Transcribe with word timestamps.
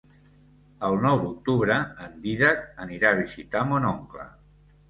El 0.87 0.97
nou 1.03 1.19
d'octubre 1.25 1.77
en 2.07 2.17
Dídac 2.25 2.65
anirà 2.87 3.13
a 3.13 3.21
visitar 3.23 3.65
mon 3.75 3.87
oncle. 3.95 4.27